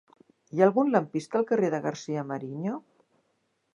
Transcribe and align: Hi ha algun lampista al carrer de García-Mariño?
Hi 0.55 0.61
ha 0.61 0.65
algun 0.67 0.87
lampista 0.95 1.39
al 1.41 1.45
carrer 1.51 1.71
de 1.75 1.83
García-Mariño? 1.85 2.77